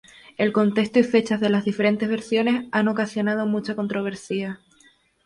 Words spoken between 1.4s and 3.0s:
de las diferentes versiones han